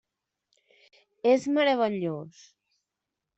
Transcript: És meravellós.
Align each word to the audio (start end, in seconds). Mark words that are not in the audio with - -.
És 1.33 1.45
meravellós. 1.59 2.41